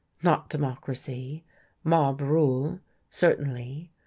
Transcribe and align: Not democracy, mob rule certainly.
Not 0.23 0.49
democracy, 0.49 1.43
mob 1.83 2.21
rule 2.21 2.79
certainly. 3.11 3.91